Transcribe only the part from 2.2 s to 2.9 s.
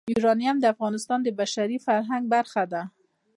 برخه ده.